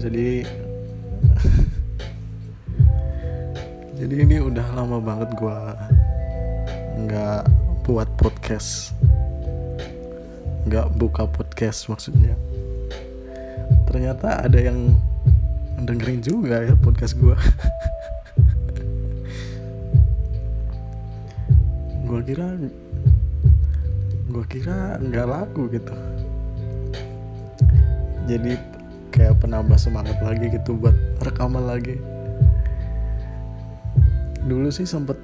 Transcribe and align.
jadi 0.00 0.40
jadi 4.00 4.14
ini 4.24 4.40
udah 4.40 4.64
lama 4.72 4.96
banget 4.96 5.28
gua 5.36 5.76
nggak 7.04 7.44
buat 7.84 8.08
podcast. 8.16 8.96
Nggak 10.64 10.96
buka 10.96 11.28
podcast 11.28 11.92
maksudnya. 11.92 12.32
Ternyata 13.84 14.48
ada 14.48 14.56
yang 14.56 14.96
dengerin 15.84 16.24
juga 16.24 16.64
ya 16.64 16.72
podcast 16.80 17.20
gua. 17.20 17.36
Gua 22.10 22.26
kira 22.26 22.58
gua 24.26 24.42
kira 24.50 24.98
nggak 24.98 25.26
laku 25.30 25.70
gitu. 25.70 25.94
Jadi 28.26 28.79
kayak 29.10 29.38
penambah 29.42 29.76
semangat 29.76 30.18
lagi 30.22 30.50
gitu 30.50 30.78
buat 30.78 30.94
rekaman 31.22 31.66
lagi. 31.66 31.98
Dulu 34.46 34.72
sih 34.72 34.88
sempet 34.88 35.18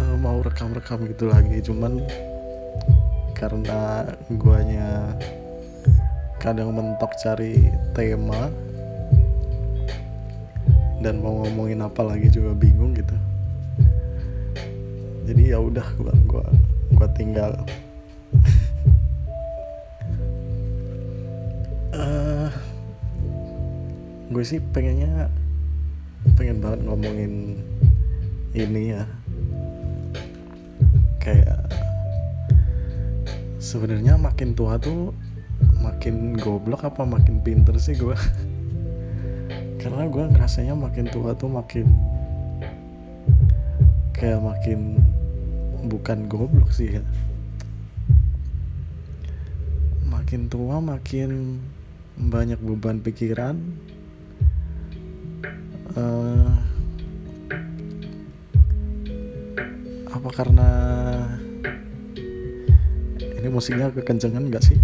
uh, 0.00 0.16
mau 0.18 0.40
rekam-rekam 0.40 1.04
gitu 1.10 1.28
lagi 1.28 1.60
cuman 1.62 2.02
karena 3.34 4.08
guanya 4.40 5.12
kadang 6.40 6.72
mentok 6.72 7.12
cari 7.20 7.68
tema 7.92 8.48
dan 11.04 11.20
mau 11.20 11.44
ngomongin 11.44 11.84
apa 11.84 12.00
lagi 12.00 12.32
juga 12.32 12.56
bingung 12.56 12.96
gitu. 12.96 13.16
Jadi 15.24 15.52
ya 15.52 15.60
udah 15.60 15.84
gua 16.00 16.14
gua 16.24 16.46
gua 16.96 17.08
tinggal 17.12 17.52
gue 24.34 24.42
sih 24.42 24.58
pengennya 24.58 25.30
pengen 26.34 26.58
banget 26.58 26.82
ngomongin 26.90 27.62
ini 28.50 28.98
ya. 28.98 29.06
Kayak 31.22 31.70
sebenarnya 33.62 34.18
makin 34.18 34.58
tua 34.58 34.74
tuh 34.82 35.14
makin 35.78 36.34
goblok 36.34 36.82
apa 36.82 37.06
makin 37.06 37.46
pinter 37.46 37.78
sih 37.78 37.94
gue 37.94 38.18
karena 39.80 40.10
gue 40.10 40.24
ngerasanya 40.34 40.74
makin 40.74 41.06
tua 41.14 41.38
tuh 41.38 41.46
makin 41.46 41.86
kayak 44.18 44.42
makin 44.42 44.98
bukan 45.86 46.26
goblok 46.26 46.74
sih 46.74 46.98
ya. 46.98 47.06
Makin 50.10 50.50
tua 50.50 50.82
makin 50.82 51.62
banyak 52.18 52.58
beban 52.58 52.98
pikiran 52.98 53.62
uh, 55.98 56.50
apa 60.10 60.28
karena 60.34 60.70
ini 63.18 63.48
musiknya 63.50 63.90
kekencengan 63.92 64.50
gak 64.50 64.64
sih? 64.64 64.78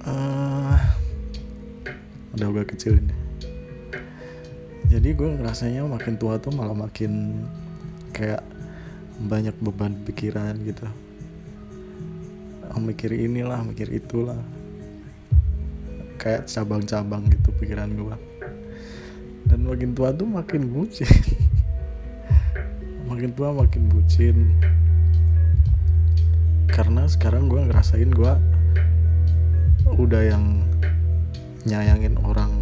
Uh, 0.00 0.78
udah 2.36 2.48
jadi 4.90 5.08
gue 5.14 5.28
ngerasanya 5.38 5.86
makin 5.86 6.18
tua 6.18 6.38
tuh 6.38 6.50
malah 6.54 6.74
makin 6.74 7.42
kayak 8.10 8.42
banyak 9.26 9.56
beban 9.60 9.96
pikiran 10.08 10.56
gitu. 10.64 10.88
Mikir 12.80 13.12
inilah 13.12 13.60
mikir 13.60 13.92
itulah. 13.92 14.40
Kayak 16.16 16.48
cabang-cabang 16.48 17.28
gitu 17.28 17.52
pikiran 17.60 17.92
gue 17.92 18.16
dan 19.50 19.66
makin 19.66 19.90
tua 19.98 20.14
tuh 20.14 20.30
makin 20.30 20.70
bucin. 20.70 21.10
Makin 23.10 23.34
tua 23.34 23.50
makin 23.50 23.90
bucin. 23.90 24.54
Karena 26.70 27.10
sekarang 27.10 27.50
gue 27.50 27.58
ngerasain 27.58 28.06
gue 28.06 28.32
udah 29.98 30.22
yang 30.22 30.62
nyayangin 31.66 32.14
orang 32.22 32.54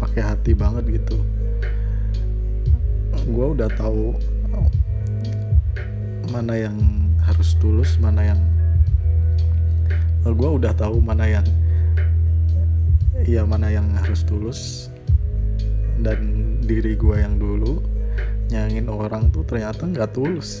pakai 0.00 0.24
hati 0.24 0.56
banget 0.56 0.96
gitu. 0.96 1.20
Gue 3.28 3.46
udah 3.52 3.68
tahu 3.76 4.16
mana 6.30 6.54
yang 6.58 6.76
harus 7.22 7.58
tulus 7.58 7.98
mana 7.98 8.34
yang 8.34 8.40
gue 10.26 10.50
udah 10.58 10.74
tahu 10.74 10.98
mana 10.98 11.22
yang 11.30 11.46
iya 13.26 13.46
mana 13.46 13.70
yang 13.70 13.86
harus 13.94 14.26
tulus. 14.26 14.90
Dan 15.96 16.60
diri 16.66 16.92
gue 16.98 17.16
yang 17.16 17.40
dulu 17.40 17.80
nyangin 18.52 18.90
orang 18.90 19.32
tuh 19.32 19.46
ternyata 19.46 19.86
nggak 19.86 20.12
tulus. 20.12 20.60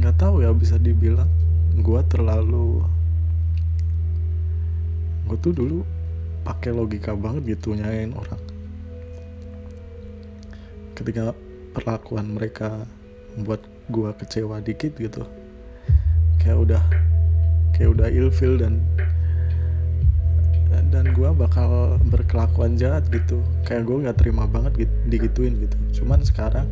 Nggak 0.00 0.16
tahu 0.16 0.42
ya 0.42 0.50
bisa 0.50 0.80
dibilang 0.80 1.28
gue 1.74 2.00
terlalu 2.06 2.82
gue 5.24 5.38
tuh 5.40 5.52
dulu 5.56 5.80
pakai 6.44 6.72
logika 6.76 7.16
banget 7.16 7.56
gitu 7.56 7.76
nyayain 7.76 8.12
orang. 8.16 8.42
Ketika 10.98 11.32
perlakuan 11.74 12.30
mereka 12.30 12.86
membuat 13.34 13.66
gue 13.90 14.10
kecewa 14.22 14.62
dikit 14.62 14.94
gitu. 14.96 15.26
Kayak 16.38 16.58
udah 16.70 16.82
kayak 17.74 17.90
udah 17.98 18.08
ilfil 18.08 18.54
dan 18.56 18.78
dan 20.94 21.10
gue 21.10 21.30
bakal 21.34 21.98
berkelakuan 22.06 22.78
jahat 22.78 23.02
gitu. 23.10 23.42
Kayak 23.66 23.90
gue 23.90 23.96
nggak 24.06 24.18
terima 24.22 24.46
banget 24.46 24.86
gitu, 24.86 24.94
digituin 25.10 25.54
gitu. 25.58 25.76
Cuman 26.02 26.22
sekarang 26.22 26.70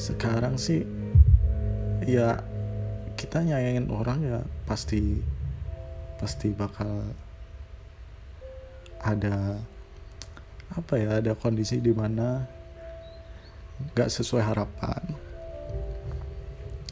sekarang 0.00 0.56
sih 0.56 0.88
ya 2.04 2.40
kita 3.14 3.40
nyayangin 3.40 3.88
orang 3.88 4.20
ya 4.24 4.38
pasti 4.68 5.22
pasti 6.20 6.52
bakal 6.52 7.04
ada 9.04 9.60
apa 10.72 10.96
ya 10.96 11.20
ada 11.20 11.36
kondisi 11.36 11.84
di 11.84 11.92
mana 11.92 12.48
nggak 13.92 14.08
sesuai 14.08 14.42
harapan. 14.42 15.02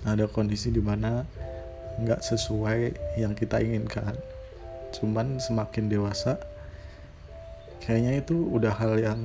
Ada 0.02 0.26
kondisi 0.28 0.74
di 0.74 0.82
mana 0.82 1.24
nggak 2.02 2.20
sesuai 2.20 2.80
yang 3.16 3.32
kita 3.32 3.62
inginkan. 3.62 4.12
Cuman 4.92 5.40
semakin 5.40 5.88
dewasa 5.88 6.36
kayaknya 7.80 8.20
itu 8.20 8.36
udah 8.36 8.74
hal 8.76 8.94
yang 9.00 9.20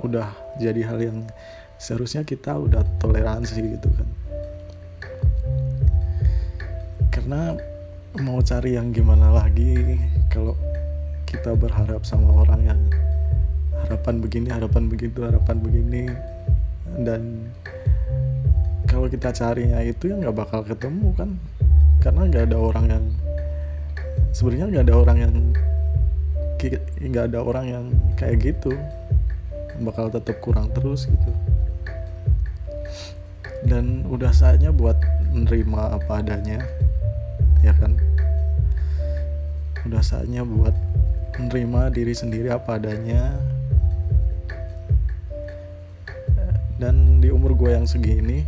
udah 0.00 0.32
jadi 0.56 0.80
hal 0.86 0.98
yang 1.02 1.18
seharusnya 1.76 2.22
kita 2.24 2.56
udah 2.56 2.82
toleransi 3.02 3.78
gitu 3.78 3.88
kan. 3.92 4.08
Karena 7.10 7.58
mau 8.22 8.42
cari 8.42 8.74
yang 8.74 8.90
gimana 8.90 9.30
lagi 9.30 9.98
kalau 10.30 10.54
kita 11.30 11.54
berharap 11.54 12.02
sama 12.02 12.42
orang 12.42 12.60
yang 12.66 12.80
harapan 13.86 14.18
begini 14.18 14.50
harapan 14.50 14.90
begitu 14.90 15.22
harapan 15.22 15.56
begini. 15.62 16.02
Dan 17.06 17.46
kalau 18.90 19.06
kita 19.06 19.30
carinya 19.30 19.78
itu 19.86 20.10
ya 20.10 20.18
nggak 20.18 20.34
bakal 20.34 20.66
ketemu 20.66 21.14
kan. 21.14 21.30
Karena 22.02 22.26
nggak 22.26 22.44
ada 22.50 22.58
orang 22.58 22.86
yang 22.90 23.04
sebenarnya 24.34 24.66
nggak 24.74 24.84
ada 24.90 24.96
orang 24.98 25.18
yang 25.22 25.34
nggak 26.98 27.24
ada 27.30 27.38
orang 27.38 27.66
yang 27.70 27.84
kayak 28.18 28.42
gitu. 28.42 28.74
Bakal 29.80 30.10
tetap 30.10 30.42
kurang 30.42 30.74
terus 30.74 31.06
gitu. 31.06 31.32
Dan 33.70 34.02
udah 34.10 34.34
saatnya 34.34 34.74
buat 34.74 34.98
menerima 35.30 36.02
apa 36.02 36.26
adanya 36.26 36.58
ya 37.62 37.70
kan? 37.78 37.94
Udah 39.86 40.02
saatnya 40.04 40.44
buat 40.44 40.74
menerima 41.38 41.92
diri 41.94 42.14
sendiri 42.16 42.48
apa 42.50 42.80
adanya. 42.80 43.36
Dan 46.80 47.20
di 47.20 47.28
umur 47.28 47.52
gue 47.52 47.76
yang 47.76 47.84
segini 47.84 48.40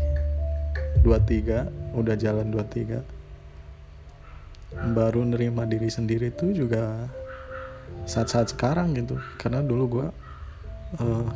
23 1.04 1.92
udah 1.92 2.16
jalan 2.16 2.48
23 2.48 3.04
baru 4.96 5.20
nerima 5.28 5.68
diri 5.68 5.92
sendiri 5.92 6.32
itu 6.32 6.64
juga 6.64 7.12
saat-saat 8.08 8.56
sekarang 8.56 8.96
gitu. 8.96 9.20
Karena 9.36 9.60
dulu 9.60 10.00
gue 10.00 10.08
uh, 10.96 11.28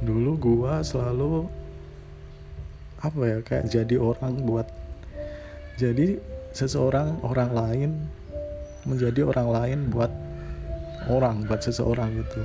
dulu 0.00 0.32
gue 0.40 0.74
selalu 0.80 1.44
apa 3.00 3.20
ya 3.24 3.38
kayak 3.40 3.64
jadi 3.68 3.96
orang 3.96 4.44
buat 4.44 4.68
jadi 5.80 6.20
seseorang 6.52 7.20
orang 7.24 7.50
lain 7.52 7.90
menjadi 8.88 9.28
orang 9.28 9.48
lain 9.52 9.78
buat 9.92 10.12
orang 11.08 11.44
buat 11.48 11.60
seseorang 11.64 12.12
gitu. 12.20 12.42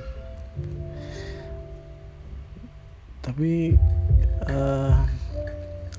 Tapi 3.25 3.73
uh, 4.47 4.93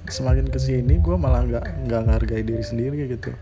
semakin 0.06 0.46
ke 0.46 0.58
sini 0.62 1.02
gue 1.02 1.16
malah 1.18 1.42
nggak 1.42 1.66
nggak 1.90 2.00
menghargai 2.06 2.42
diri 2.46 2.64
sendiri 2.64 3.10
gitu. 3.10 3.34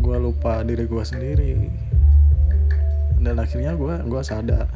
Gue 0.00 0.16
lupa 0.16 0.64
diri 0.64 0.88
gue 0.88 1.04
sendiri. 1.04 1.50
Dan 3.20 3.36
akhirnya 3.36 3.76
gue 3.76 3.94
gue 4.08 4.22
sadar. 4.24 4.66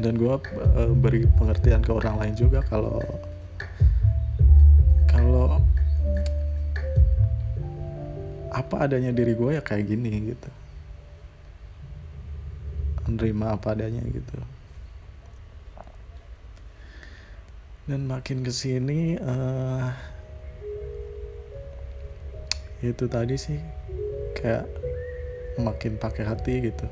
Dan 0.00 0.16
gue 0.16 0.34
uh, 0.36 0.92
beri 0.96 1.24
pengertian 1.36 1.80
ke 1.80 1.92
orang 1.92 2.20
lain 2.20 2.34
juga 2.36 2.60
kalau 2.68 3.00
kalau 5.08 5.60
apa 8.50 8.86
adanya 8.86 9.14
diri 9.14 9.38
gue 9.38 9.56
ya 9.56 9.62
kayak 9.62 9.86
gini 9.86 10.34
gitu. 10.34 10.50
Menerima 13.06 13.46
apa 13.54 13.66
adanya 13.74 14.02
gitu. 14.10 14.36
Dan 17.86 18.06
makin 18.06 18.46
ke 18.46 18.52
sini 18.54 19.18
uh, 19.18 19.90
itu 22.82 23.04
tadi 23.10 23.34
sih 23.34 23.58
kayak 24.38 24.66
makin 25.58 25.98
pakai 25.98 26.26
hati 26.26 26.70
gitu. 26.70 26.86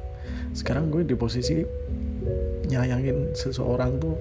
Sekarang 0.54 0.90
gue 0.90 1.06
di 1.06 1.14
posisi 1.14 1.62
nyayangin 2.68 3.32
seseorang 3.34 3.98
tuh 4.02 4.14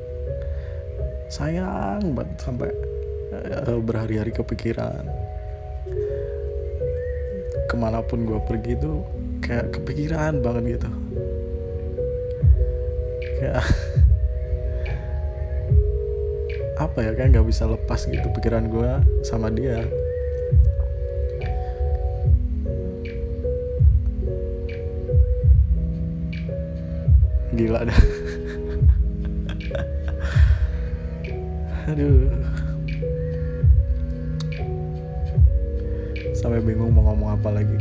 sayang 1.28 2.16
banget 2.16 2.38
sampai 2.40 2.70
uh, 3.68 3.82
berhari-hari 3.84 4.32
kepikiran 4.32 5.27
ke 7.68 7.76
mana 7.76 8.00
pun 8.00 8.24
gue 8.24 8.40
pergi 8.48 8.80
tuh 8.80 9.04
kayak 9.44 9.76
kepikiran 9.76 10.40
banget 10.40 10.80
gitu. 10.80 10.88
Kayak 13.38 13.60
apa 16.88 16.98
ya 17.04 17.12
kayak 17.12 17.30
nggak 17.36 17.48
bisa 17.52 17.68
lepas 17.68 18.08
gitu 18.08 18.24
pikiran 18.40 18.72
gue 18.72 18.92
sama 19.28 19.52
dia. 19.52 19.84
Gila 27.52 27.84
dah. 27.84 28.00
Aduh 31.92 32.47
sampai 36.48 36.64
bingung 36.64 36.96
mau 36.96 37.12
ngomong 37.12 37.36
apa 37.36 37.60
lagi. 37.60 37.76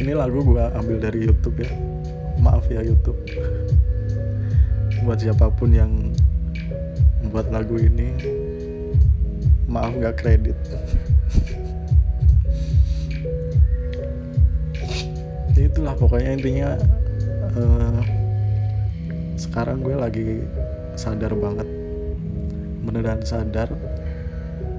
Ini 0.00 0.16
lagu 0.16 0.40
gue 0.40 0.64
ambil 0.72 1.04
dari 1.04 1.28
YouTube 1.28 1.60
ya. 1.60 1.68
Maaf 2.40 2.64
ya 2.72 2.80
YouTube. 2.80 3.20
Buat 5.04 5.20
siapa 5.20 5.52
pun 5.52 5.68
yang 5.76 6.16
membuat 7.20 7.52
lagu 7.52 7.76
ini 7.76 8.16
maaf 9.68 9.92
gak 10.00 10.16
kredit. 10.24 10.56
Itulah 15.60 15.92
pokoknya 15.92 16.40
intinya 16.40 16.72
uh, 17.52 18.17
sekarang 19.38 19.86
gue 19.86 19.94
lagi 19.94 20.42
sadar 20.98 21.30
banget. 21.38 21.68
Beneran 22.82 23.22
sadar 23.22 23.70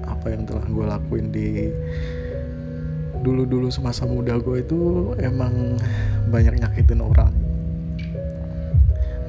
apa 0.04 0.26
yang 0.28 0.44
telah 0.44 0.66
gue 0.68 0.84
lakuin 0.84 1.26
di 1.32 1.48
dulu-dulu 3.24 3.72
semasa 3.72 4.04
muda 4.04 4.36
gue 4.36 4.60
itu 4.60 5.12
emang 5.16 5.80
banyak 6.28 6.60
nyakitin 6.60 7.00
orang. 7.00 7.32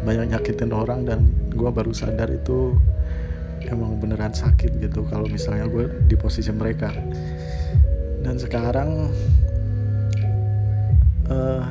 Banyak 0.03 0.35
nyakitin 0.35 0.71
orang 0.75 1.07
dan 1.07 1.31
gue 1.47 1.69
baru 1.71 1.95
sadar 1.95 2.27
itu 2.27 2.75
emang 3.71 3.95
beneran 4.03 4.35
sakit 4.35 4.83
gitu 4.83 5.07
kalau 5.07 5.31
misalnya 5.31 5.71
gue 5.71 5.87
di 6.11 6.19
posisi 6.19 6.51
mereka. 6.51 6.91
Dan 8.21 8.35
sekarang 8.35 9.09
uh, 11.31 11.63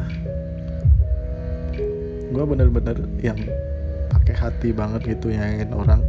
gue 2.31 2.44
bener-bener 2.47 2.94
yang 3.19 3.38
pakai 4.11 4.35
hati 4.38 4.69
banget 4.71 5.19
gitu 5.19 5.35
nyanyiin 5.35 5.75
orang. 5.75 6.03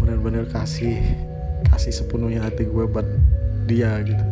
Bener-bener 0.00 0.48
kasih 0.48 0.96
kasih 1.68 1.92
sepenuhnya 1.92 2.40
hati 2.40 2.64
gue 2.64 2.84
buat 2.88 3.04
dia 3.68 4.00
gitu. 4.00 4.24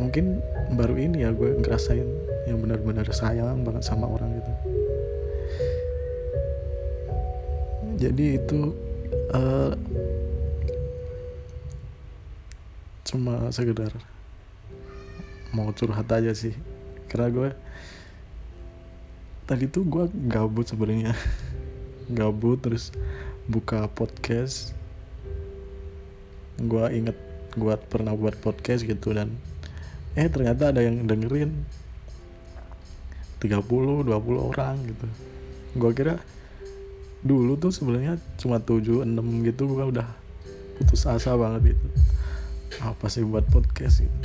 Mungkin 0.00 0.40
baru 0.80 0.96
ini 0.96 1.28
ya 1.28 1.30
gue 1.36 1.60
ngerasain 1.60 2.08
yang 2.48 2.58
benar-benar 2.64 3.04
sayang 3.12 3.60
banget 3.60 3.84
sama 3.84 4.08
orang 4.08 4.32
gitu. 4.40 4.52
Jadi 8.00 8.40
itu 8.40 8.72
uh, 9.36 9.76
cuma 13.04 13.52
sekedar 13.52 13.92
mau 15.52 15.68
curhat 15.74 16.06
aja 16.08 16.32
sih 16.32 16.54
karena 17.10 17.28
gue 17.28 17.48
tadi 19.50 19.66
tuh 19.66 19.82
gue 19.84 20.06
gabut 20.30 20.64
sebenarnya. 20.64 21.12
Gabut 22.18 22.58
terus 22.58 22.94
buka 23.46 23.86
podcast. 23.90 24.72
Gue 26.58 26.86
inget 26.94 27.18
gue 27.58 27.74
pernah 27.90 28.14
buat 28.14 28.38
podcast 28.38 28.86
gitu 28.86 29.10
dan 29.10 29.34
eh 30.14 30.30
ternyata 30.30 30.70
ada 30.70 30.80
yang 30.86 31.06
dengerin. 31.06 31.80
30 33.40 34.04
20 34.04 34.48
orang 34.52 34.76
gitu. 34.84 35.06
Gua 35.80 35.90
kira 35.96 36.20
dulu 37.24 37.56
tuh 37.56 37.72
sebenarnya 37.72 38.20
cuma 38.36 38.60
7 38.60 39.04
6 39.04 39.48
gitu 39.48 39.64
gua 39.68 39.88
udah 39.88 40.08
putus 40.76 41.08
asa 41.08 41.32
banget 41.34 41.74
gitu. 41.74 41.86
Apa 42.84 43.08
sih 43.08 43.24
buat 43.24 43.48
podcast 43.48 44.04
gitu? 44.04 44.18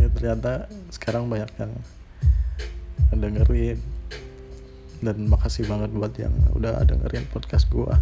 Eh 0.00 0.08
ternyata 0.08 0.72
sekarang 0.88 1.28
banyak 1.28 1.52
yang 1.60 1.72
dengerin. 3.12 3.78
Dan 5.02 5.26
makasih 5.26 5.66
banget 5.66 5.90
buat 5.90 6.14
yang 6.14 6.34
udah 6.54 6.78
dengerin 6.86 7.26
podcast 7.34 7.66
gua. 7.68 7.98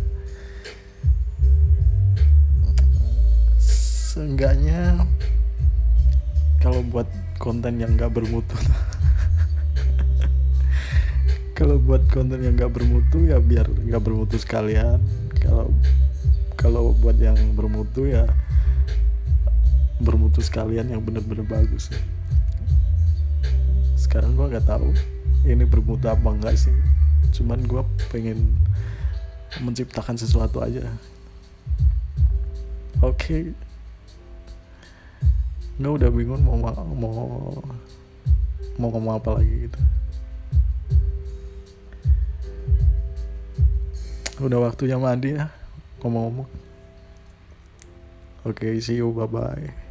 Seenggaknya 4.10 5.06
kalau 6.60 6.84
buat 6.84 7.08
konten 7.40 7.80
yang 7.80 7.96
gak 7.96 8.12
bermutu 8.12 8.52
kalau 11.56 11.80
buat 11.80 12.04
konten 12.12 12.44
yang 12.44 12.52
gak 12.52 12.68
bermutu 12.68 13.24
ya 13.24 13.40
biar 13.40 13.64
gak 13.88 14.02
bermutu 14.04 14.36
sekalian. 14.36 15.00
Kalau 15.40 15.72
kalau 16.60 16.92
buat 17.00 17.16
yang 17.16 17.36
bermutu 17.56 18.04
ya 18.04 18.28
bermutu 20.00 20.44
sekalian 20.44 20.88
yang 20.92 21.00
bener-bener 21.00 21.44
bagus 21.48 21.88
ya. 21.88 22.00
Sekarang 24.10 24.34
gua 24.34 24.50
nggak 24.50 24.66
tahu 24.66 24.90
ini 25.46 25.62
bermutu 25.62 26.10
apa 26.10 26.34
enggak 26.34 26.58
sih. 26.58 26.74
Cuman 27.30 27.62
gua 27.70 27.86
pengen 28.10 28.58
menciptakan 29.62 30.18
sesuatu 30.18 30.58
aja. 30.58 30.82
Oke. 32.98 33.14
Okay 33.14 33.44
nggak 35.80 35.96
udah 35.96 36.10
bingung 36.12 36.44
mau 36.44 36.60
mau 36.60 37.24
mau 38.76 38.88
ngomong 38.92 39.16
apa 39.16 39.40
lagi 39.40 39.64
gitu. 39.64 39.80
Udah 44.44 44.60
waktunya 44.60 45.00
mandi 45.00 45.40
ya 45.40 45.48
ngomong-ngomong. 46.04 46.48
Oke 48.44 48.76
okay, 48.76 48.84
see 48.84 49.00
you 49.00 49.08
bye 49.16 49.24
bye 49.24 49.89